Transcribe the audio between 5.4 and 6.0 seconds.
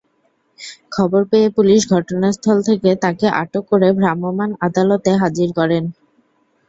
করেন।